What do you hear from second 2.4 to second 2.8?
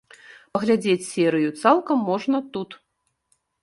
тут.